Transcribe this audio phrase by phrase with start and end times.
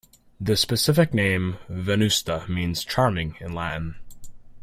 [0.39, 3.97] The specific name, "venusta", means "charming" in Latin.